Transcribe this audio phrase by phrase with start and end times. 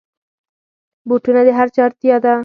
[1.07, 2.33] بوټونه د هرچا اړتیا ده.